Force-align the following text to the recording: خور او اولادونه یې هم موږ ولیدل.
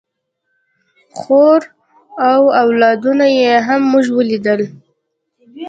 خور 1.19 1.61
او 2.31 2.41
اولادونه 2.63 3.25
یې 3.39 3.53
هم 3.67 3.81
موږ 3.91 4.05
ولیدل. 4.17 4.61